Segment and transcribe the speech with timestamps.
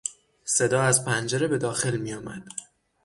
[0.45, 2.47] صدا از پنجره به داخل میآمد.